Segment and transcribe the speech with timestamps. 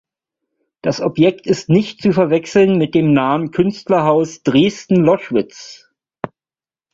[0.81, 5.91] Das Objekt ist nicht zu verwechseln mit dem nahen Künstlerhaus Dresden-Loschwitz.